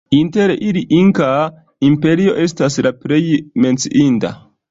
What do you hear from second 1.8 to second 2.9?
Imperio estis